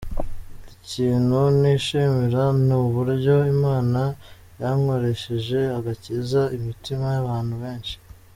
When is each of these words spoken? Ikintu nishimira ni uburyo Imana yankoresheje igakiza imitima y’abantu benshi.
Ikintu 0.75 1.39
nishimira 1.59 2.43
ni 2.65 2.73
uburyo 2.83 3.35
Imana 3.53 4.01
yankoresheje 4.61 5.59
igakiza 5.77 6.41
imitima 6.57 7.05
y’abantu 7.15 7.53
benshi. 7.63 7.95